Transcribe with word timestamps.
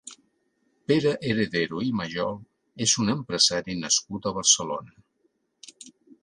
Pere 0.91 1.11
Heredero 1.31 1.81
i 1.87 1.91
Mayol 1.99 2.33
és 2.87 2.95
un 3.03 3.13
empresari 3.15 3.77
nascut 3.83 4.27
a 4.27 4.33
Barcelona. 4.41 5.87